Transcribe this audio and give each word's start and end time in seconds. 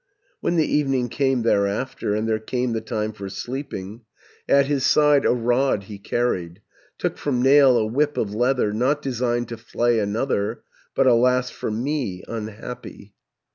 "When 0.39 0.55
the 0.55 0.65
evening 0.65 1.09
came 1.09 1.43
thereafter, 1.43 2.15
And 2.15 2.27
there 2.27 2.39
came 2.39 2.73
the 2.73 2.81
time 2.81 3.13
for 3.13 3.29
sleeping, 3.29 4.01
At 4.49 4.65
his 4.65 4.83
side 4.83 5.25
a 5.25 5.29
rod 5.31 5.83
he 5.83 5.99
carried, 5.99 6.59
Took 6.97 7.19
from 7.19 7.43
nail 7.43 7.77
a 7.77 7.85
whip 7.85 8.17
of 8.17 8.33
leather, 8.33 8.71
710 8.71 8.79
Not 8.79 9.01
designed 9.03 9.47
to 9.49 9.57
flay 9.57 9.99
another, 9.99 10.63
But 10.95 11.05
alas, 11.05 11.51
for 11.51 11.69
me, 11.69 12.23
unhappy. 12.27 13.13